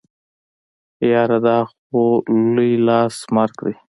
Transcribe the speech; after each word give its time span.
يره 1.11 1.39
دا 1.45 1.57
خو 1.71 2.01
لوی 2.53 2.71
لاس 2.87 3.15
مرګ 3.35 3.57
دی. 3.65 3.75